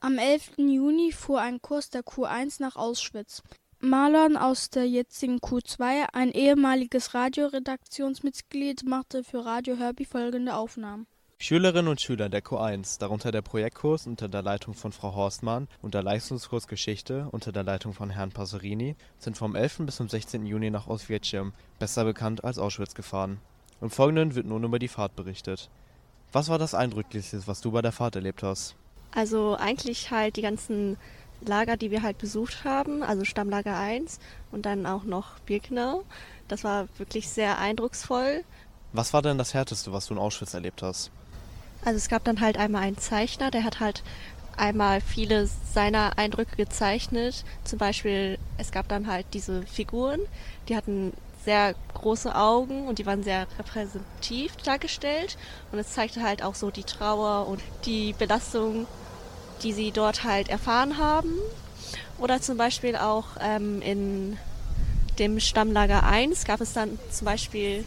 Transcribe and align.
Am 0.00 0.18
11. 0.18 0.58
Juni 0.58 1.12
fuhr 1.12 1.40
ein 1.40 1.60
Kurs 1.60 1.90
der 1.90 2.02
Q1 2.02 2.60
nach 2.60 2.76
Auschwitz. 2.76 3.42
Marlon 3.80 4.36
aus 4.36 4.70
der 4.70 4.88
jetzigen 4.88 5.38
Q2, 5.38 6.06
ein 6.12 6.30
ehemaliges 6.30 7.14
Radioredaktionsmitglied, 7.14 8.84
machte 8.84 9.22
für 9.22 9.44
Radio 9.44 9.76
Herbie 9.76 10.04
folgende 10.04 10.54
Aufnahmen. 10.54 11.06
Schülerinnen 11.38 11.88
und 11.88 12.00
Schüler 12.00 12.30
der 12.30 12.42
Q1, 12.42 12.98
darunter 12.98 13.30
der 13.30 13.42
Projektkurs 13.42 14.06
unter 14.06 14.26
der 14.26 14.40
Leitung 14.40 14.72
von 14.72 14.90
Frau 14.90 15.14
Horstmann 15.14 15.68
und 15.82 15.92
der 15.92 16.02
Leistungskurs 16.02 16.66
Geschichte 16.66 17.28
unter 17.30 17.52
der 17.52 17.62
Leitung 17.62 17.92
von 17.92 18.08
Herrn 18.08 18.32
Passerini, 18.32 18.96
sind 19.18 19.36
vom 19.36 19.54
11. 19.54 19.80
bis 19.80 19.96
zum 19.96 20.08
16. 20.08 20.46
Juni 20.46 20.70
nach 20.70 20.86
Oswiecim, 20.86 21.52
besser 21.78 22.04
bekannt 22.04 22.42
als 22.42 22.58
Auschwitz, 22.58 22.94
gefahren. 22.94 23.38
Im 23.82 23.90
Folgenden 23.90 24.34
wird 24.34 24.46
nun 24.46 24.64
über 24.64 24.78
die 24.78 24.88
Fahrt 24.88 25.14
berichtet. 25.14 25.68
Was 26.32 26.48
war 26.48 26.58
das 26.58 26.74
Eindrücklichste, 26.74 27.46
was 27.46 27.60
du 27.60 27.70
bei 27.70 27.82
der 27.82 27.92
Fahrt 27.92 28.16
erlebt 28.16 28.42
hast? 28.42 28.74
Also 29.14 29.56
eigentlich 29.56 30.10
halt 30.10 30.36
die 30.36 30.42
ganzen 30.42 30.96
Lager, 31.42 31.76
die 31.76 31.90
wir 31.90 32.02
halt 32.02 32.16
besucht 32.16 32.64
haben, 32.64 33.02
also 33.02 33.26
Stammlager 33.26 33.76
1 33.76 34.20
und 34.52 34.64
dann 34.64 34.86
auch 34.86 35.04
noch 35.04 35.38
Birkenau. 35.40 36.02
Das 36.48 36.64
war 36.64 36.88
wirklich 36.96 37.28
sehr 37.28 37.58
eindrucksvoll. 37.58 38.42
Was 38.94 39.12
war 39.12 39.20
denn 39.20 39.36
das 39.36 39.52
Härteste, 39.52 39.92
was 39.92 40.06
du 40.06 40.14
in 40.14 40.20
Auschwitz 40.20 40.54
erlebt 40.54 40.82
hast? 40.82 41.12
Also 41.84 41.98
es 41.98 42.08
gab 42.08 42.24
dann 42.24 42.40
halt 42.40 42.58
einmal 42.58 42.82
einen 42.82 42.98
Zeichner, 42.98 43.50
der 43.50 43.64
hat 43.64 43.80
halt 43.80 44.02
einmal 44.56 45.00
viele 45.00 45.48
seiner 45.72 46.18
Eindrücke 46.18 46.56
gezeichnet. 46.56 47.44
Zum 47.64 47.78
Beispiel, 47.78 48.38
es 48.58 48.72
gab 48.72 48.88
dann 48.88 49.06
halt 49.06 49.26
diese 49.32 49.62
Figuren, 49.62 50.20
die 50.68 50.76
hatten 50.76 51.12
sehr 51.44 51.74
große 51.94 52.34
Augen 52.34 52.88
und 52.88 52.98
die 52.98 53.06
waren 53.06 53.22
sehr 53.22 53.46
repräsentativ 53.58 54.56
dargestellt. 54.56 55.38
Und 55.70 55.78
es 55.78 55.92
zeigte 55.92 56.22
halt 56.22 56.42
auch 56.42 56.56
so 56.56 56.70
die 56.70 56.84
Trauer 56.84 57.46
und 57.46 57.62
die 57.84 58.14
Belastung, 58.14 58.86
die 59.62 59.72
sie 59.72 59.92
dort 59.92 60.24
halt 60.24 60.48
erfahren 60.48 60.98
haben. 60.98 61.38
Oder 62.18 62.40
zum 62.40 62.56
Beispiel 62.56 62.96
auch 62.96 63.26
ähm, 63.40 63.80
in 63.80 64.38
dem 65.18 65.38
Stammlager 65.38 66.02
1 66.02 66.44
gab 66.44 66.60
es 66.60 66.72
dann 66.72 66.98
zum 67.10 67.26
Beispiel 67.26 67.84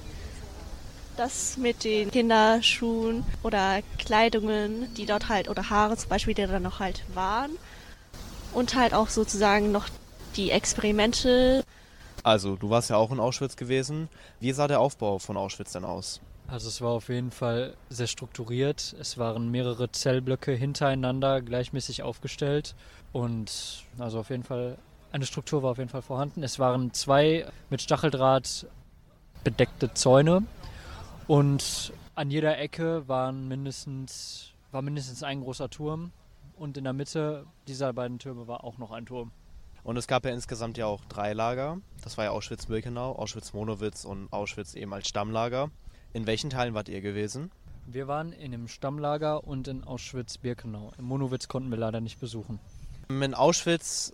das 1.19 1.57
mit 1.57 1.83
den 1.83 2.11
Kinderschuhen 2.11 3.25
oder 3.43 3.81
Kleidungen, 3.97 4.93
die 4.95 5.05
dort 5.05 5.27
halt, 5.27 5.49
oder 5.49 5.69
Haare 5.69 5.97
zum 5.97 6.09
Beispiel, 6.09 6.33
die 6.33 6.47
dann 6.47 6.63
noch 6.63 6.79
halt 6.79 7.03
waren. 7.13 7.51
Und 8.53 8.73
halt 8.75 8.93
auch 8.93 9.09
sozusagen 9.09 9.71
noch 9.71 9.89
die 10.37 10.49
Experimente. 10.49 11.63
Also, 12.23 12.55
du 12.55 12.69
warst 12.69 12.89
ja 12.89 12.95
auch 12.95 13.11
in 13.11 13.19
Auschwitz 13.19 13.57
gewesen. 13.57 14.09
Wie 14.39 14.53
sah 14.53 14.67
der 14.67 14.79
Aufbau 14.79 15.19
von 15.19 15.37
Auschwitz 15.37 15.73
denn 15.73 15.85
aus? 15.85 16.21
Also 16.47 16.67
es 16.67 16.81
war 16.81 16.91
auf 16.91 17.09
jeden 17.09 17.29
Fall 17.29 17.75
sehr 17.89 18.07
strukturiert. 18.07 18.95
Es 18.99 19.19
waren 19.19 19.51
mehrere 19.51 19.91
Zellblöcke 19.91 20.51
hintereinander 20.53 21.41
gleichmäßig 21.43 22.01
aufgestellt 22.01 22.73
und 23.13 23.83
also 23.99 24.19
auf 24.19 24.31
jeden 24.31 24.43
Fall 24.43 24.79
eine 25.11 25.27
Struktur 25.27 25.61
war 25.61 25.71
auf 25.71 25.77
jeden 25.77 25.91
Fall 25.91 26.01
vorhanden. 26.01 26.41
Es 26.41 26.57
waren 26.57 26.91
zwei 26.91 27.45
mit 27.69 27.83
Stacheldraht 27.83 28.65
bedeckte 29.43 29.93
Zäune 29.93 30.43
und 31.29 31.93
an 32.15 32.31
jeder 32.31 32.57
Ecke 32.57 33.07
waren 33.07 33.47
mindestens 33.47 34.53
war 34.71 34.81
mindestens 34.81 35.23
ein 35.23 35.41
großer 35.41 35.69
Turm 35.69 36.11
und 36.55 36.77
in 36.77 36.83
der 36.83 36.93
Mitte 36.93 37.45
dieser 37.67 37.93
beiden 37.93 38.19
Türme 38.19 38.47
war 38.47 38.63
auch 38.63 38.77
noch 38.77 38.91
ein 38.91 39.05
Turm. 39.05 39.31
Und 39.83 39.97
es 39.97 40.07
gab 40.07 40.25
ja 40.25 40.31
insgesamt 40.31 40.77
ja 40.77 40.85
auch 40.85 41.05
drei 41.05 41.33
Lager. 41.33 41.77
Das 42.03 42.17
war 42.17 42.25
ja 42.25 42.31
Auschwitz-Birkenau, 42.31 43.15
Auschwitz-Monowitz 43.15 44.05
und 44.05 44.31
Auschwitz 44.31 44.75
eben 44.75 44.93
als 44.93 45.07
Stammlager. 45.07 45.71
In 46.13 46.27
welchen 46.27 46.49
Teilen 46.49 46.73
wart 46.73 46.89
ihr 46.89 47.01
gewesen? 47.01 47.51
Wir 47.87 48.07
waren 48.07 48.33
in 48.33 48.51
dem 48.51 48.67
Stammlager 48.67 49.43
und 49.43 49.67
in 49.67 49.83
Auschwitz-Birkenau. 49.83 50.91
In 50.97 51.05
Monowitz 51.05 51.47
konnten 51.47 51.69
wir 51.69 51.77
leider 51.77 52.01
nicht 52.01 52.19
besuchen. 52.19 52.59
In 53.09 53.33
Auschwitz, 53.33 54.13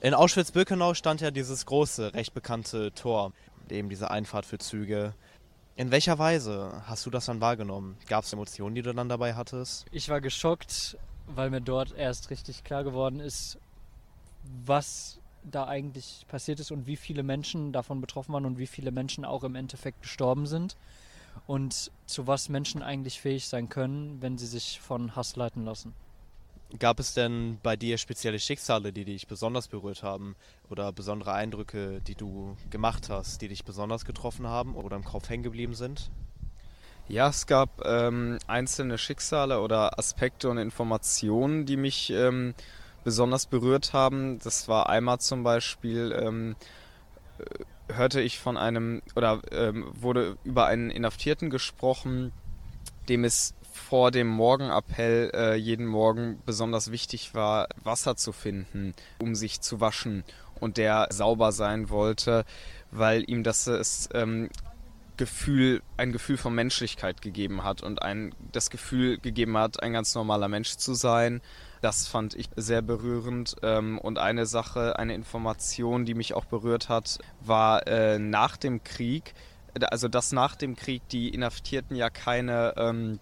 in 0.00 0.14
Auschwitz-Birkenau 0.14 0.94
stand 0.94 1.20
ja 1.20 1.30
dieses 1.30 1.66
große, 1.66 2.14
recht 2.14 2.34
bekannte 2.34 2.92
Tor, 2.92 3.32
eben 3.70 3.88
diese 3.88 4.10
Einfahrt 4.10 4.46
für 4.46 4.58
Züge. 4.58 5.14
In 5.80 5.90
welcher 5.90 6.18
Weise 6.18 6.82
hast 6.84 7.06
du 7.06 7.10
das 7.10 7.24
dann 7.24 7.40
wahrgenommen? 7.40 7.96
Gab 8.06 8.24
es 8.24 8.34
Emotionen, 8.34 8.74
die 8.74 8.82
du 8.82 8.92
dann 8.92 9.08
dabei 9.08 9.34
hattest? 9.34 9.86
Ich 9.90 10.10
war 10.10 10.20
geschockt, 10.20 10.98
weil 11.26 11.48
mir 11.48 11.62
dort 11.62 11.96
erst 11.96 12.28
richtig 12.28 12.64
klar 12.64 12.84
geworden 12.84 13.18
ist, 13.18 13.58
was 14.66 15.20
da 15.42 15.66
eigentlich 15.66 16.26
passiert 16.28 16.60
ist 16.60 16.70
und 16.70 16.86
wie 16.86 16.96
viele 16.96 17.22
Menschen 17.22 17.72
davon 17.72 18.02
betroffen 18.02 18.34
waren 18.34 18.44
und 18.44 18.58
wie 18.58 18.66
viele 18.66 18.90
Menschen 18.90 19.24
auch 19.24 19.42
im 19.42 19.54
Endeffekt 19.54 20.02
gestorben 20.02 20.44
sind 20.44 20.76
und 21.46 21.90
zu 22.04 22.26
was 22.26 22.50
Menschen 22.50 22.82
eigentlich 22.82 23.18
fähig 23.18 23.48
sein 23.48 23.70
können, 23.70 24.20
wenn 24.20 24.36
sie 24.36 24.48
sich 24.48 24.80
von 24.80 25.16
Hass 25.16 25.34
leiten 25.36 25.64
lassen. 25.64 25.94
Gab 26.78 27.00
es 27.00 27.14
denn 27.14 27.58
bei 27.62 27.76
dir 27.76 27.98
spezielle 27.98 28.38
Schicksale, 28.38 28.92
die 28.92 29.04
dich 29.04 29.26
besonders 29.26 29.66
berührt 29.66 30.02
haben 30.02 30.36
oder 30.68 30.92
besondere 30.92 31.32
Eindrücke, 31.32 32.00
die 32.06 32.14
du 32.14 32.56
gemacht 32.70 33.08
hast, 33.10 33.42
die 33.42 33.48
dich 33.48 33.64
besonders 33.64 34.04
getroffen 34.04 34.46
haben 34.46 34.76
oder 34.76 34.96
im 34.96 35.04
Kopf 35.04 35.28
hängen 35.28 35.42
geblieben 35.42 35.74
sind? 35.74 36.10
Ja, 37.08 37.28
es 37.28 37.48
gab 37.48 37.84
ähm, 37.84 38.38
einzelne 38.46 38.98
Schicksale 38.98 39.60
oder 39.60 39.98
Aspekte 39.98 40.48
und 40.48 40.58
Informationen, 40.58 41.66
die 41.66 41.76
mich 41.76 42.10
ähm, 42.10 42.54
besonders 43.02 43.46
berührt 43.46 43.92
haben. 43.92 44.38
Das 44.38 44.68
war 44.68 44.88
einmal 44.88 45.18
zum 45.18 45.42
Beispiel, 45.42 46.16
ähm, 46.16 46.54
äh, 47.38 47.94
hörte 47.94 48.20
ich 48.20 48.38
von 48.38 48.56
einem, 48.56 49.02
oder 49.16 49.40
ähm, 49.50 49.90
wurde 49.92 50.36
über 50.44 50.66
einen 50.66 50.90
Inhaftierten 50.90 51.50
gesprochen, 51.50 52.30
dem 53.08 53.24
es 53.24 53.54
vor 53.70 54.10
dem 54.10 54.26
Morgenappell 54.26 55.30
äh, 55.34 55.54
jeden 55.54 55.86
Morgen 55.86 56.42
besonders 56.44 56.90
wichtig 56.90 57.34
war, 57.34 57.68
Wasser 57.82 58.16
zu 58.16 58.32
finden, 58.32 58.94
um 59.20 59.34
sich 59.34 59.60
zu 59.60 59.80
waschen 59.80 60.24
und 60.58 60.76
der 60.76 61.08
sauber 61.10 61.52
sein 61.52 61.88
wollte, 61.88 62.44
weil 62.90 63.24
ihm 63.28 63.42
das 63.42 63.66
es 63.66 64.08
ähm, 64.12 64.50
Gefühl, 65.20 65.82
ein 65.98 66.12
Gefühl 66.12 66.38
von 66.38 66.54
Menschlichkeit 66.54 67.20
gegeben 67.20 67.62
hat 67.62 67.82
und 67.82 68.00
ein, 68.00 68.34
das 68.52 68.70
Gefühl 68.70 69.18
gegeben 69.18 69.56
hat, 69.58 69.82
ein 69.82 69.92
ganz 69.92 70.14
normaler 70.14 70.48
Mensch 70.48 70.76
zu 70.76 70.94
sein. 70.94 71.42
Das 71.82 72.06
fand 72.06 72.34
ich 72.34 72.48
sehr 72.56 72.80
berührend. 72.80 73.56
Ähm, 73.62 73.98
und 73.98 74.18
eine 74.18 74.46
Sache, 74.46 74.98
eine 74.98 75.14
Information, 75.14 76.06
die 76.06 76.14
mich 76.14 76.32
auch 76.32 76.46
berührt 76.46 76.88
hat, 76.88 77.18
war 77.42 77.86
äh, 77.86 78.18
nach 78.18 78.56
dem 78.56 78.82
Krieg, 78.82 79.34
also 79.90 80.08
dass 80.08 80.32
nach 80.32 80.56
dem 80.56 80.74
Krieg 80.74 81.06
die 81.10 81.28
Inhaftierten 81.28 81.96
ja 81.96 82.08
keine 82.08 82.72
ähm, 82.78 83.20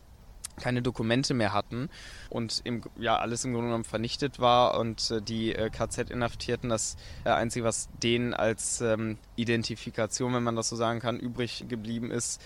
keine 0.59 0.83
Dokumente 0.83 1.35
mehr 1.35 1.53
hatten 1.53 1.89
und 2.31 2.61
im, 2.65 2.83
ja 2.99 3.17
alles 3.17 3.45
im 3.45 3.53
Grunde 3.53 3.69
genommen 3.69 3.85
vernichtet 3.85 4.39
war 4.39 4.79
und 4.79 5.11
äh, 5.11 5.23
die 5.23 5.55
äh, 5.55 5.71
KZ-Inhaftierten 5.71 6.71
das 6.71 6.97
äh, 7.25 7.31
einzige, 7.31 7.65
was 7.65 7.89
denen 8.03 8.35
als 8.35 8.81
ähm, 8.81 9.19
Identifikation, 9.37 10.35
wenn 10.35 10.43
man 10.43 10.57
das 10.57 10.69
so 10.69 10.77
sagen 10.77 11.01
kann, 11.01 11.19
übrig 11.19 11.65
geblieben 11.69 12.11
ist, 12.11 12.41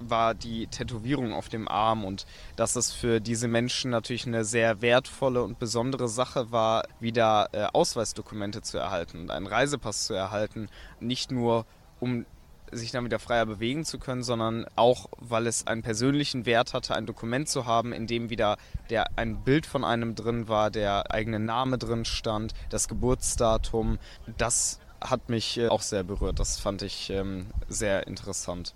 war 0.00 0.34
die 0.34 0.66
Tätowierung 0.66 1.32
auf 1.32 1.48
dem 1.48 1.68
Arm 1.68 2.04
und 2.04 2.26
dass 2.56 2.76
es 2.76 2.92
für 2.92 3.20
diese 3.20 3.48
Menschen 3.48 3.90
natürlich 3.90 4.26
eine 4.26 4.44
sehr 4.44 4.82
wertvolle 4.82 5.42
und 5.42 5.58
besondere 5.58 6.08
Sache 6.08 6.50
war, 6.50 6.84
wieder 7.00 7.48
äh, 7.52 7.66
Ausweisdokumente 7.72 8.62
zu 8.62 8.78
erhalten 8.78 9.20
und 9.20 9.30
einen 9.30 9.46
Reisepass 9.46 10.06
zu 10.06 10.14
erhalten, 10.14 10.68
nicht 11.00 11.30
nur 11.30 11.66
um 12.00 12.26
sich 12.72 12.90
dann 12.90 13.04
wieder 13.04 13.18
freier 13.18 13.46
bewegen 13.46 13.84
zu 13.84 13.98
können, 13.98 14.22
sondern 14.22 14.66
auch, 14.76 15.06
weil 15.18 15.46
es 15.46 15.66
einen 15.66 15.82
persönlichen 15.82 16.46
Wert 16.46 16.74
hatte, 16.74 16.94
ein 16.94 17.06
Dokument 17.06 17.48
zu 17.48 17.66
haben, 17.66 17.92
in 17.92 18.06
dem 18.06 18.30
wieder 18.30 18.56
der, 18.90 19.06
ein 19.16 19.44
Bild 19.44 19.66
von 19.66 19.84
einem 19.84 20.14
drin 20.14 20.48
war, 20.48 20.70
der 20.70 21.12
eigene 21.12 21.38
Name 21.38 21.78
drin 21.78 22.04
stand, 22.04 22.54
das 22.70 22.88
Geburtsdatum. 22.88 23.98
Das 24.36 24.80
hat 25.00 25.28
mich 25.28 25.58
äh, 25.58 25.68
auch 25.68 25.82
sehr 25.82 26.04
berührt. 26.04 26.38
Das 26.38 26.58
fand 26.58 26.82
ich 26.82 27.10
ähm, 27.10 27.46
sehr 27.68 28.06
interessant. 28.06 28.74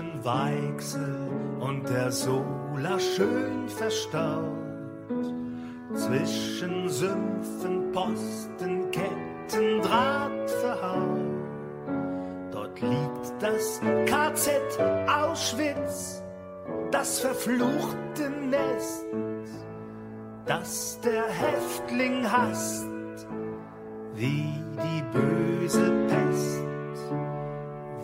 Zwischen 0.00 0.24
Weichsel 0.24 1.28
und 1.60 1.86
der 1.86 2.10
Sola 2.10 2.98
schön 2.98 3.68
verstaut. 3.68 4.56
Zwischen 5.92 6.88
Sümpfen, 6.88 7.92
Posten, 7.92 8.90
Ketten, 8.90 9.82
Draht 9.82 10.50
verhaut. 10.62 11.20
Dort 12.50 12.80
liegt 12.80 13.42
das 13.42 13.80
KZ 14.06 14.80
Auschwitz, 15.06 16.22
das 16.90 17.20
verfluchte 17.20 18.30
Nest, 18.30 19.04
das 20.46 20.98
der 21.04 21.24
Häftling 21.26 22.24
hasst, 22.30 22.86
wie 24.14 24.48
die 24.82 25.02
böse 25.12 25.92
Pest, 26.08 26.64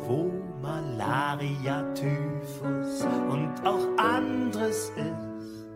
wo 0.06 0.45
Malaria, 0.66 1.82
Typhus 1.94 3.06
und 3.30 3.52
auch 3.64 3.86
anderes 3.98 4.90
ist, 4.96 5.66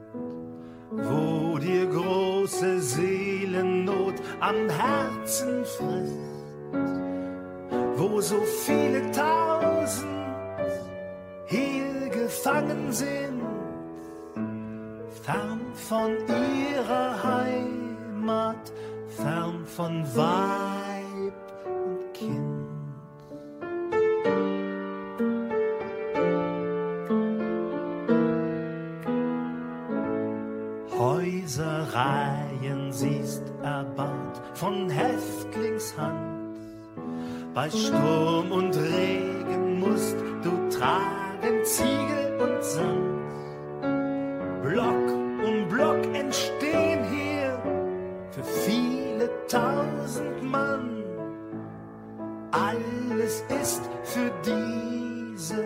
wo 0.91 1.59
dir 1.59 1.87
große 1.87 2.81
Seelennot 2.81 4.15
am 4.41 4.69
Herzen 4.69 5.65
frisst, 5.65 6.19
wo 7.97 8.21
so 8.21 8.41
viele 8.67 9.09
tausend 9.13 10.11
hier 11.47 12.09
gefangen 12.09 12.93
sind, 12.93 13.41
fern 15.23 15.61
von 15.75 16.17
ihrer 16.27 17.23
Heimat, 17.23 18.73
fern 19.17 19.65
von 19.67 20.05
Weib 20.17 20.80
Bei 37.53 37.69
Sturm 37.69 38.53
und 38.53 38.77
Regen 38.77 39.81
musst 39.81 40.17
du 40.45 40.51
tragen 40.69 41.65
Ziegel 41.65 42.39
und 42.41 42.63
Sand. 42.63 43.21
Block 44.63 45.09
um 45.45 45.69
Block 45.69 46.05
entstehen 46.15 47.05
hier 47.11 47.61
für 48.31 48.45
viele 48.45 49.29
tausend 49.49 50.45
Mann. 50.45 51.03
Alles 52.53 53.45
ist 53.61 53.83
für 54.05 54.31
diese, 54.47 55.65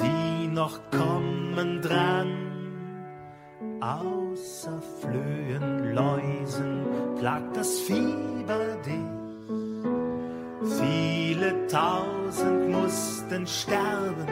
die 0.00 0.48
noch 0.48 0.80
kommen 0.90 1.82
dran. 1.82 2.32
Außer 3.80 4.82
Flöhen, 5.00 5.94
Läusen 5.94 6.84
plagt 7.16 7.56
das 7.56 7.78
dich. 7.78 8.35
Viele 10.68 11.66
tausend 11.68 12.70
mussten 12.70 13.46
sterben, 13.46 14.26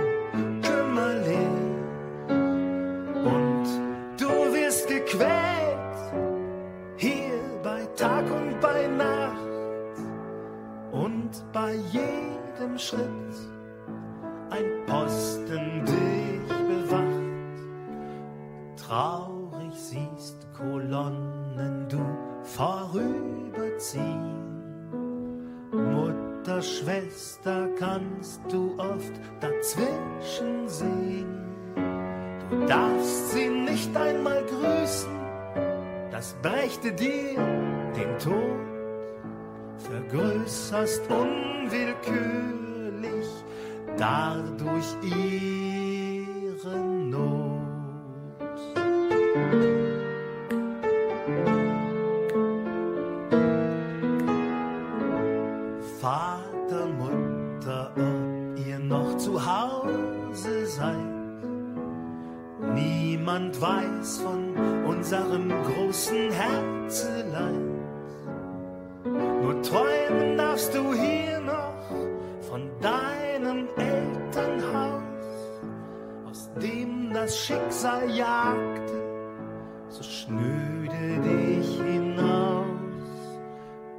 kümmerlich. 0.63 1.37
Und 3.25 3.67
du 4.19 4.29
wirst 4.53 4.89
gequält, 4.89 5.95
hier 6.97 7.41
bei 7.63 7.85
Tag 7.97 8.25
und 8.31 8.61
bei 8.61 8.87
Nacht. 8.89 9.39
Und 10.91 11.31
bei 11.53 11.75
jedem 11.93 12.79
Schritt 12.79 13.54
brächte 36.85 36.93
dir 36.93 37.41
den 37.97 38.19
Tod. 38.19 38.61
Vergrößerst 39.79 41.03
unwillkürlich 41.11 43.27
dadurch 43.97 44.95
ihre 45.03 46.77
Not. 46.79 47.63
Vater, 56.01 56.87
Mutter, 56.99 57.93
ob 57.97 58.59
ihr 58.67 58.79
noch 58.79 59.17
zu 59.17 59.45
Hause 59.45 60.67
seid. 60.67 60.97
Niemand 62.75 63.61
weiß 63.61 64.19
von 64.19 64.74
unserem 65.05 65.51
großen 65.51 66.33
Herzeleid. 66.33 67.55
Nur 69.05 69.61
träumen 69.61 70.39
darfst 70.39 70.75
du 70.75 70.95
hier 70.95 71.41
noch 71.41 72.49
von 72.49 72.71
deinem 72.81 73.69
Elternhaus, 73.77 75.03
aus 76.27 76.51
dem 76.55 77.13
das 77.13 77.37
Schicksal 77.39 78.09
jagte, 78.17 79.03
so 79.91 80.03
schnöde 80.03 81.21
dich 81.23 81.83
hinaus. 81.83 82.65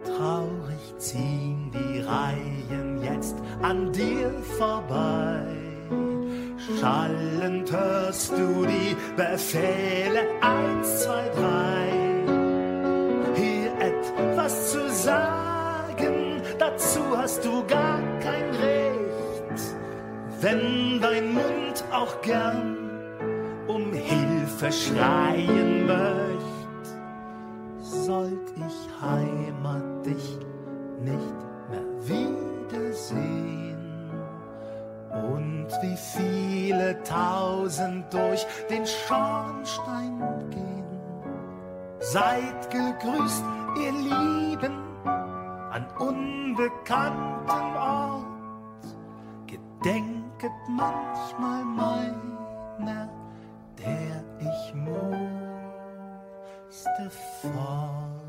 Traurig 0.05 0.97
ziehen 0.97 1.71
die 1.71 1.99
Reihen 1.99 3.03
jetzt 3.03 3.35
an 3.61 3.91
dir 3.91 4.31
vorbei. 4.57 5.54
Schallend 6.79 7.71
hörst 7.71 8.31
du 8.31 8.65
die 8.65 8.95
Befehle 9.15 10.21
eins, 10.41 11.03
zwei, 11.03 11.29
drei. 11.29 12.25
Hier 13.35 13.71
etwas 13.79 14.71
zu 14.71 14.89
sagen, 14.89 16.41
dazu 16.57 17.01
hast 17.15 17.45
du 17.45 17.63
gar 17.67 17.99
kein 18.19 18.49
Recht. 18.55 19.61
Wenn 20.41 20.99
dein 21.01 21.33
Mund 21.33 21.83
auch 21.91 22.19
gern 22.21 22.77
um 23.67 23.93
Hilfe 23.93 24.71
schreien 24.71 25.85
möcht, 25.85 26.85
sollt 27.79 28.57
ich 28.57 28.89
Heimat 29.01 30.05
dich 30.05 30.39
nicht 31.03 31.54
Und 35.33 35.67
wie 35.81 35.97
viele 35.97 37.01
tausend 37.03 38.13
durch 38.13 38.45
den 38.69 38.85
Schornstein 38.85 40.19
gehen. 40.51 40.85
Seid 41.99 42.69
gegrüßt, 42.69 43.43
ihr 43.77 43.91
Lieben, 43.91 44.77
an 45.05 45.85
unbekanntem 45.99 47.75
Ort. 47.75 48.25
Gedenket 49.47 50.51
manchmal 50.69 51.63
meiner, 51.65 53.09
der 53.77 54.23
ich 54.39 54.73
musste 54.75 56.05
fort. 57.41 58.25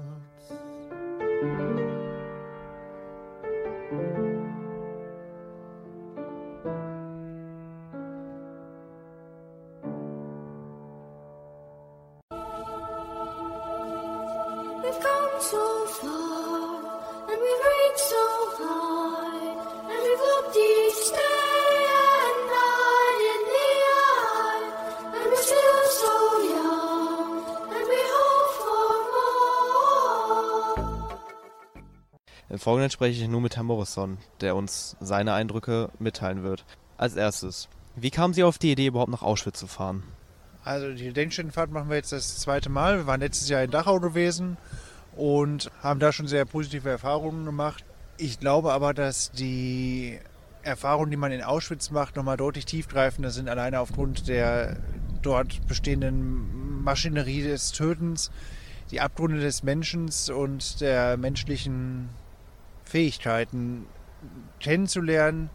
Im 32.49 32.61
Folgenden 32.61 32.91
spreche 32.91 33.23
ich 33.23 33.29
nun 33.29 33.43
mit 33.43 33.57
Herrn 33.57 33.67
Morrison, 33.67 34.19
der 34.41 34.57
uns 34.57 34.97
seine 35.01 35.35
Eindrücke 35.35 35.91
mitteilen 35.99 36.43
wird. 36.43 36.65
Als 36.97 37.17
erstes, 37.17 37.69
wie 37.97 38.11
kamen 38.11 38.35
Sie 38.35 38.45
auf 38.45 38.59
die 38.59 38.73
Idee, 38.73 38.87
überhaupt 38.87 39.11
nach 39.11 39.23
Auschwitz 39.23 39.59
zu 39.59 39.67
fahren? 39.67 40.05
Also 40.65 40.93
die 40.93 41.05
Gedenkstättenfahrt 41.05 41.71
machen 41.71 41.91
wir 41.91 41.97
jetzt 41.97 42.13
das 42.13 42.39
zweite 42.39 42.71
Mal. 42.71 42.97
Wir 42.99 43.07
waren 43.07 43.21
letztes 43.21 43.49
Jahr 43.49 43.63
in 43.63 43.71
Dachau 43.71 44.01
gewesen 44.01 44.57
und 45.17 45.71
haben 45.83 46.01
da 46.01 46.13
schon 46.13 46.29
sehr 46.29 46.45
positive 46.45 46.89
Erfahrungen 46.89 47.45
gemacht. 47.45 47.85
Ich 48.19 48.39
glaube 48.39 48.73
aber, 48.73 48.95
dass 48.95 49.31
die 49.33 50.19
Erfahrungen, 50.63 51.11
die 51.11 51.17
man 51.17 51.33
in 51.33 51.43
Auschwitz 51.43 51.91
macht, 51.91 52.17
nochmal 52.17 52.37
deutlich 52.37 52.67
tiefgreifender 52.67 53.31
sind, 53.31 53.49
alleine 53.49 53.81
aufgrund 53.81 54.29
der 54.29 54.77
dort 55.23 55.67
bestehenden 55.67 56.83
Maschinerie 56.83 57.43
des 57.43 57.73
Tötens, 57.73 58.31
die 58.91 59.01
Abgründe 59.01 59.41
des 59.41 59.63
Menschen 59.63 60.11
und 60.35 60.81
der 60.81 61.17
menschlichen 61.17 62.09
Fähigkeiten 62.85 63.87
kennenzulernen, 64.61 65.51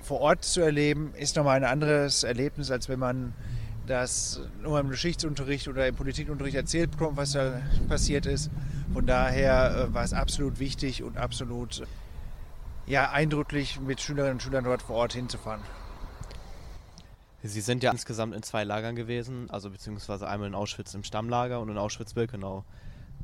vor 0.00 0.20
Ort 0.20 0.44
zu 0.44 0.60
erleben, 0.60 1.12
ist 1.16 1.36
nochmal 1.36 1.56
ein 1.56 1.64
anderes 1.64 2.22
Erlebnis, 2.22 2.70
als 2.70 2.88
wenn 2.88 2.98
man 2.98 3.34
dass 3.88 4.40
nur 4.62 4.78
im 4.78 4.90
Geschichtsunterricht 4.90 5.66
oder 5.66 5.86
im 5.86 5.94
Politikunterricht 5.96 6.56
erzählt 6.56 6.90
bekommt, 6.90 7.16
was 7.16 7.32
da 7.32 7.60
passiert 7.88 8.26
ist. 8.26 8.50
Von 8.92 9.06
daher 9.06 9.88
äh, 9.88 9.94
war 9.94 10.04
es 10.04 10.12
absolut 10.12 10.58
wichtig 10.58 11.02
und 11.02 11.16
absolut 11.16 11.82
ja, 12.86 13.10
eindrücklich, 13.10 13.80
mit 13.80 14.00
Schülerinnen 14.00 14.34
und 14.34 14.42
Schülern 14.42 14.64
dort 14.64 14.82
vor 14.82 14.96
Ort 14.96 15.12
hinzufahren. 15.12 15.60
Sie 17.42 17.60
sind 17.60 17.82
ja 17.82 17.90
insgesamt 17.92 18.34
in 18.34 18.42
zwei 18.42 18.64
Lagern 18.64 18.96
gewesen, 18.96 19.48
also 19.50 19.70
beziehungsweise 19.70 20.28
einmal 20.28 20.48
in 20.48 20.54
Auschwitz 20.54 20.94
im 20.94 21.04
Stammlager 21.04 21.60
und 21.60 21.68
in 21.68 21.78
Auschwitz-Birkenau. 21.78 22.64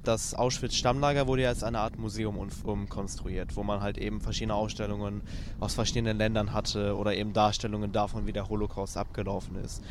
Das 0.03 0.35
Auschwitz-Stammlager 0.35 1.27
wurde 1.27 1.43
ja 1.43 1.49
als 1.49 1.65
eine 1.65 1.81
Art 1.81 1.99
Museum 1.99 2.39
umkonstruiert, 2.63 3.57
wo 3.57 3.63
man 3.65 3.81
halt 3.81 3.99
eben 3.99 4.21
verschiedene 4.21 4.55
Ausstellungen 4.55 5.23
aus 5.61 5.75
verschiedenen 5.75 6.19
Ländern 6.19 6.53
hatte 6.53 6.97
oder 6.97 7.15
eben 7.15 7.33
Darstellungen 7.33 7.91
davon, 7.91 8.27
wie 8.27 8.33
der 8.33 8.49
Holocaust 8.49 8.97
abgelaufen 8.97 9.57
ist. 9.57 9.83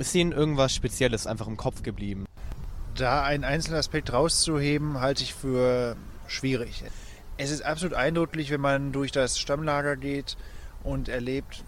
Ist 0.00 0.14
Ihnen 0.14 0.32
irgendwas 0.32 0.74
Spezielles 0.74 1.26
einfach 1.26 1.46
im 1.46 1.58
Kopf 1.58 1.82
geblieben? 1.82 2.24
Da 2.94 3.22
einen 3.22 3.44
einzelnen 3.44 3.78
Aspekt 3.78 4.14
rauszuheben, 4.14 4.98
halte 4.98 5.22
ich 5.22 5.34
für 5.34 5.94
schwierig. 6.26 6.84
Es 7.36 7.50
ist 7.50 7.60
absolut 7.60 7.92
eindrücklich, 7.92 8.50
wenn 8.50 8.62
man 8.62 8.92
durch 8.92 9.12
das 9.12 9.38
Stammlager 9.38 9.96
geht 9.96 10.38
und 10.82 11.10
erlebt, 11.10 11.64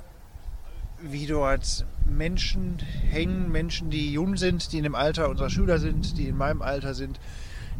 wie 1.03 1.27
dort 1.27 1.85
Menschen 2.07 2.79
hängen, 2.79 3.53
Menschen, 3.53 3.91
die 3.91 4.11
jung 4.11 4.39
sind, 4.39 4.73
die 4.73 4.79
in 4.79 4.85
dem 4.85 4.95
Alter 4.95 5.29
unserer 5.29 5.51
Schüler 5.51 5.79
sind, 5.79 6.17
die 6.17 6.29
in 6.29 6.37
meinem 6.39 6.63
Alter 6.63 6.95
sind, 6.95 7.21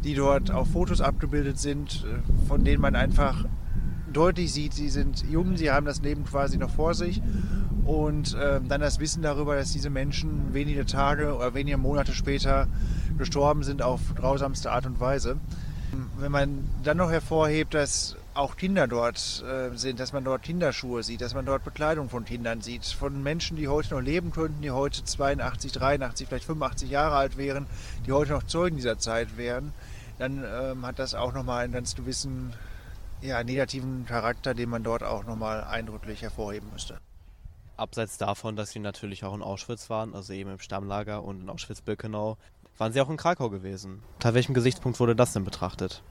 die 0.03 0.13
dort 0.13 0.51
auf 0.51 0.69
Fotos 0.69 1.01
abgebildet 1.01 1.57
sind, 1.57 2.05
von 2.47 2.63
denen 2.63 2.79
man 2.79 2.95
einfach 2.95 3.45
deutlich 4.11 4.53
sieht, 4.53 4.75
sie 4.75 4.89
sind 4.89 5.23
jung, 5.31 5.57
sie 5.57 5.71
haben 5.71 5.87
das 5.87 6.03
Leben 6.03 6.25
quasi 6.25 6.59
noch 6.59 6.69
vor 6.69 6.93
sich 6.93 7.23
und 7.85 8.33
äh, 8.35 8.61
dann 8.61 8.81
das 8.81 8.99
Wissen 8.99 9.21
darüber, 9.21 9.55
dass 9.55 9.71
diese 9.71 9.89
Menschen 9.89 10.53
wenige 10.53 10.85
Tage 10.85 11.35
oder 11.35 11.53
wenige 11.53 11.77
Monate 11.77 12.13
später 12.13 12.67
gestorben 13.17 13.63
sind 13.63 13.81
auf 13.81 13.99
grausamste 14.15 14.71
Art 14.71 14.85
und 14.85 14.99
Weise. 14.99 15.37
Wenn 16.17 16.31
man 16.31 16.67
dann 16.83 16.97
noch 16.97 17.11
hervorhebt, 17.11 17.73
dass 17.73 18.15
auch 18.33 18.57
Kinder 18.57 18.87
dort 18.87 19.43
äh, 19.47 19.75
sind, 19.77 19.99
dass 19.99 20.11
man 20.11 20.23
dort 20.23 20.41
Kinderschuhe 20.41 21.03
sieht, 21.03 21.21
dass 21.21 21.35
man 21.35 21.45
dort 21.45 21.63
Bekleidung 21.63 22.09
von 22.09 22.25
Kindern 22.25 22.61
sieht, 22.61 22.85
von 22.85 23.21
Menschen, 23.21 23.57
die 23.57 23.67
heute 23.67 23.93
noch 23.93 24.01
leben 24.01 24.31
könnten, 24.31 24.61
die 24.61 24.71
heute 24.71 25.03
82, 25.03 25.71
83, 25.71 26.27
vielleicht 26.27 26.45
85 26.45 26.89
Jahre 26.89 27.15
alt 27.15 27.37
wären, 27.37 27.67
die 28.07 28.11
heute 28.11 28.31
noch 28.31 28.43
Zeugen 28.43 28.77
dieser 28.77 28.97
Zeit 28.97 29.37
wären, 29.37 29.71
dann 30.17 30.43
ähm, 30.43 30.85
hat 30.85 30.97
das 30.97 31.13
auch 31.13 31.33
nochmal 31.33 31.63
einen 31.63 31.73
ganz 31.73 31.95
gewissen 31.95 32.53
ja, 33.21 33.43
negativen 33.43 34.05
Charakter, 34.07 34.53
den 34.53 34.69
man 34.69 34.83
dort 34.83 35.03
auch 35.03 35.25
nochmal 35.25 35.63
eindrücklich 35.63 36.21
hervorheben 36.23 36.69
müsste. 36.73 36.97
Abseits 37.75 38.17
davon, 38.17 38.55
dass 38.55 38.71
sie 38.71 38.79
natürlich 38.79 39.23
auch 39.23 39.33
in 39.33 39.41
Auschwitz 39.41 39.89
waren, 39.89 40.13
also 40.13 40.33
eben 40.33 40.51
im 40.51 40.59
Stammlager 40.59 41.23
und 41.23 41.41
in 41.41 41.49
Auschwitz-Birkenau, 41.49 42.37
waren 42.77 42.93
sie 42.93 43.01
auch 43.01 43.09
in 43.09 43.17
Krakau 43.17 43.49
gewesen. 43.49 44.03
Unter 44.15 44.33
welchem 44.33 44.53
Gesichtspunkt 44.53 44.99
wurde 44.99 45.15
das 45.15 45.33
denn 45.33 45.43
betrachtet? 45.43 46.03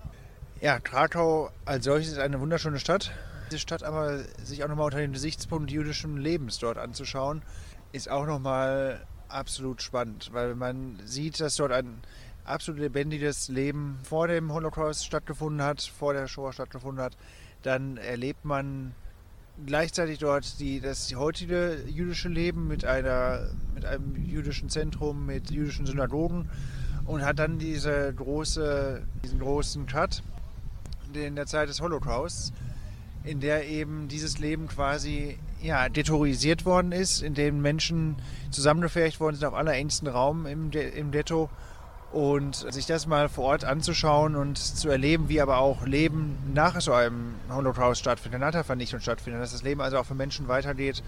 Ja, 0.60 0.78
Krakau 0.78 1.50
als 1.64 1.84
solches 1.84 2.12
ist 2.12 2.18
eine 2.18 2.40
wunderschöne 2.40 2.78
Stadt. 2.78 3.12
Diese 3.50 3.60
Stadt 3.60 3.82
aber 3.82 4.18
sich 4.42 4.64
auch 4.64 4.68
nochmal 4.68 4.86
unter 4.86 4.98
dem 4.98 5.12
Gesichtspunkt 5.12 5.70
jüdischen 5.70 6.16
Lebens 6.16 6.58
dort 6.58 6.78
anzuschauen, 6.78 7.42
ist 7.92 8.10
auch 8.10 8.26
nochmal 8.26 9.04
absolut 9.28 9.82
spannend, 9.82 10.30
weil 10.32 10.54
man 10.54 11.00
sieht, 11.04 11.40
dass 11.40 11.56
dort 11.56 11.72
ein 11.72 12.02
absolut 12.44 12.80
lebendiges 12.80 13.48
Leben 13.48 13.98
vor 14.02 14.28
dem 14.28 14.52
Holocaust 14.52 15.04
stattgefunden 15.04 15.62
hat, 15.62 15.82
vor 15.82 16.12
der 16.12 16.26
Shoah 16.26 16.52
stattgefunden 16.52 17.02
hat. 17.02 17.16
Dann 17.62 17.96
erlebt 17.96 18.44
man 18.44 18.94
gleichzeitig 19.66 20.18
dort 20.18 20.58
die, 20.60 20.80
das 20.80 21.14
heutige 21.14 21.78
jüdische 21.86 22.28
Leben 22.28 22.68
mit, 22.68 22.84
einer, 22.84 23.50
mit 23.74 23.84
einem 23.84 24.16
jüdischen 24.24 24.68
Zentrum, 24.68 25.26
mit 25.26 25.50
jüdischen 25.50 25.86
Synagogen 25.86 26.48
und 27.04 27.24
hat 27.24 27.38
dann 27.38 27.58
diese 27.58 28.12
große, 28.14 29.02
diesen 29.24 29.38
großen 29.38 29.86
Cut 29.86 30.22
in 31.12 31.36
der 31.36 31.46
Zeit 31.46 31.68
des 31.68 31.80
Holocausts, 31.80 32.52
in 33.24 33.40
der 33.40 33.68
eben 33.68 34.08
dieses 34.08 34.38
Leben 34.38 34.66
quasi 34.66 35.38
ja, 35.60 35.88
detorisiert 35.88 36.64
worden 36.64 36.92
ist, 36.92 37.22
in 37.22 37.34
dem 37.34 37.62
Menschen 37.62 38.16
zusammengefärcht 38.50 39.20
worden 39.20 39.36
sind 39.36 39.46
auf 39.46 39.54
allerengsten 39.54 40.08
Raum 40.08 40.46
im, 40.46 40.70
De 40.70 40.88
im 40.98 41.12
Ghetto 41.12 41.48
und 42.12 42.54
sich 42.54 42.86
das 42.86 43.06
mal 43.06 43.28
vor 43.28 43.44
Ort 43.44 43.64
anzuschauen 43.64 44.36
und 44.36 44.58
zu 44.58 44.88
erleben, 44.88 45.28
wie 45.28 45.40
aber 45.40 45.58
auch 45.58 45.86
Leben 45.86 46.36
nach 46.52 46.80
so 46.80 46.92
einem 46.92 47.34
Holocaust 47.50 48.00
stattfindet, 48.00 48.40
nach 48.40 48.52
der 48.52 48.64
Vernichtung 48.64 49.00
stattfindet, 49.00 49.40
dass 49.40 49.52
das 49.52 49.62
Leben 49.62 49.80
also 49.80 49.98
auch 49.98 50.06
für 50.06 50.14
Menschen 50.14 50.48
weitergeht, 50.48 51.02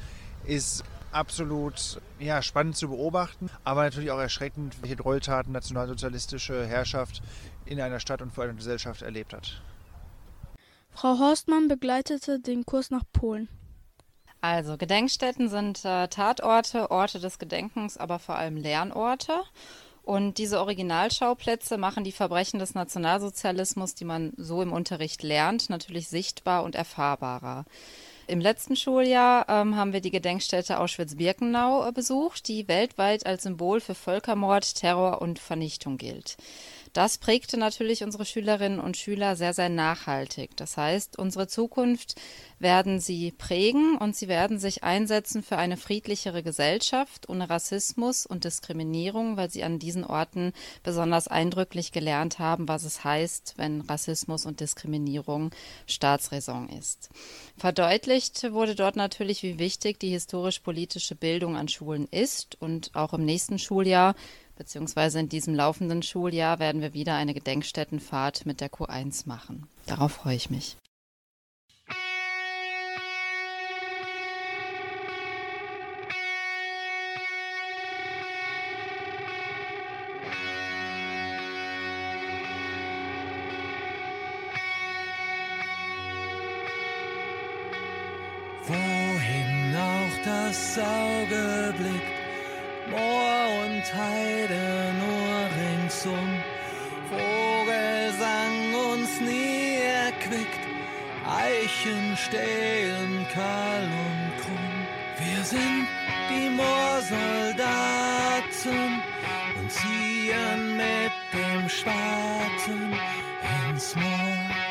ist 0.45 0.85
absolut 1.13 2.01
ja, 2.19 2.43
spannend 2.43 2.77
zu 2.77 2.89
beobachten, 2.89 3.51
aber 3.65 3.85
natürlich 3.85 4.11
auch 4.11 4.19
erschreckend, 4.19 4.81
welche 4.83 4.97
Gräueltaten 4.97 5.53
nationalsozialistische 5.53 6.67
Herrschaft 6.67 7.23
in 7.67 7.81
einer 7.81 8.01
Stadt 8.01 8.23
und 8.23 8.33
vor 8.33 8.45
einer 8.45 8.55
Gesellschaft 8.55 9.03
erlebt 9.03 9.33
hat. 9.33 9.63
Frau 10.91 11.19
Horstmann 11.19 11.69
begleitete 11.69 12.41
den 12.41 12.65
Kurs 12.65 12.91
nach 12.91 13.05
Polen. 13.13 13.49
Also 14.41 14.77
Gedenkstätten 14.77 15.49
sind 15.49 15.85
äh, 15.85 16.09
Tatorte, 16.09 16.91
Orte 16.91 17.19
des 17.19 17.39
Gedenkens, 17.39 17.97
aber 17.97 18.19
vor 18.19 18.37
allem 18.37 18.57
Lernorte. 18.57 19.41
Und 20.05 20.37
diese 20.37 20.61
Originalschauplätze 20.61 21.79
machen 21.79 22.05
die 22.05 22.13
Verbrechen 22.13 22.59
des 22.59 22.75
Nationalsozialismus, 22.75 23.95
die 23.95 24.05
man 24.05 24.35
so 24.37 24.61
im 24.61 24.73
Unterricht 24.73 25.23
lernt, 25.23 25.71
natürlich 25.71 26.09
sichtbar 26.09 26.63
und 26.63 26.75
erfahrbarer. 26.75 27.65
Im 28.27 28.41
letzten 28.41 28.77
Schuljahr 28.77 29.47
ähm, 29.49 29.77
haben 29.77 29.93
wir 29.93 30.01
die 30.01 30.11
Gedenkstätte 30.11 30.79
Auschwitz-Birkenau 30.79 31.89
äh, 31.89 31.93
besucht, 31.93 32.49
die 32.49 32.69
weltweit 32.69 33.27
als 33.27 33.43
Symbol 33.43 33.81
für 33.81 33.95
Völkermord, 33.95 34.75
Terror 34.75 35.21
und 35.21 35.39
Vernichtung 35.39 35.99
gilt. 35.99 36.37
Das 36.95 37.19
prägte 37.19 37.57
natürlich 37.57 38.05
unsere 38.05 38.25
Schülerinnen 38.25 38.79
und 38.79 38.97
Schüler 38.97 39.35
sehr, 39.35 39.53
sehr 39.53 39.69
nachhaltig. 39.69 40.57
Das 40.57 40.77
heißt, 40.77 41.19
unsere 41.19 41.49
Zukunft 41.49 42.15
werden 42.61 43.01
sie 43.01 43.33
prägen 43.33 43.97
und 43.99 44.15
sie 44.15 44.29
werden 44.29 44.61
sich 44.61 44.85
einsetzen 44.85 45.43
für 45.43 45.59
eine 45.59 45.77
friedlichere 45.77 46.45
Gesellschaft 46.45 47.29
ohne 47.29 47.51
Rassismus 47.51 48.27
und 48.27 48.45
Diskriminierung, 48.45 49.37
weil 49.37 49.51
sie 49.51 49.65
an 49.65 49.81
diesen 49.81 50.05
Orten 50.05 50.53
besonders 50.85 51.27
eindrücklich 51.27 51.91
gelernt 51.91 52.39
haben, 52.39 52.69
was 52.69 52.85
es 52.85 53.03
heißt, 53.03 53.55
wenn 53.57 53.81
Rassismus 53.81 54.47
und 54.47 54.61
Diskriminierung 54.61 55.51
Staatsräson 55.89 56.69
ist. 56.69 57.11
Verdeutlicht 57.57 58.53
wurde 58.53 58.77
dort 58.77 58.95
natürlich, 58.95 59.43
wie 59.43 59.59
wichtig 59.59 59.99
die 59.99 60.11
historisch-politische 60.11 61.17
Bildung 61.17 61.57
an 61.57 61.67
Schulen 61.67 62.07
ist 62.13 62.57
und 62.63 62.95
auch 62.95 63.15
im 63.15 63.25
nächsten 63.25 63.59
Schuljahr 63.59 64.15
beziehungsweise 64.57 65.21
in 65.21 65.29
diesem 65.29 65.55
laufenden 65.55 66.03
Schuljahr 66.03 66.59
werden 66.59 66.81
wir 66.81 66.95
wieder 66.95 67.15
eine 67.15 67.35
Gedenkstättenfahrt 67.35 68.47
mit 68.47 68.61
der 68.61 68.71
Q1 68.71 69.27
machen. 69.27 69.67
Darauf 69.87 70.13
freue 70.13 70.37
ich 70.37 70.51
mich. 70.51 70.77
Wohin 88.67 89.77
auch 89.77 90.25
das 90.25 90.79
Auge 90.79 91.75
blickt, 91.77 92.24
Moor 92.95 93.65
und 93.65 93.85
Heide 93.95 94.93
nur 95.03 95.35
ringsum. 95.59 96.29
Vogelsang 97.11 98.59
uns 98.93 99.13
nie 99.21 99.79
erquickt, 100.07 100.65
Eichen 101.27 102.17
stehen 102.17 103.27
kahl 103.35 103.83
und 103.83 104.33
krumm. 104.43 104.87
Wir 105.19 105.43
sind 105.45 105.89
die 106.31 106.49
Moorsoldaten 106.51 109.03
und 109.59 109.69
ziehen 109.71 110.77
mit 110.77 111.13
dem 111.33 111.69
Spaten 111.69 112.95
ins 113.69 113.97
Moor. 113.97 114.64